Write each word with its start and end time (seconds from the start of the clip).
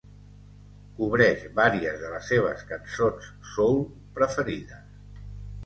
Cobreix 1.01 1.43
varies 1.59 1.99
de 2.05 2.09
les 2.15 2.25
seves 2.33 2.65
cançons 2.73 3.29
soul 3.53 3.81
preferides. 4.19 5.25